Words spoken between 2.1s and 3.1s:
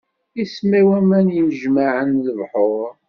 lebḥuṛ.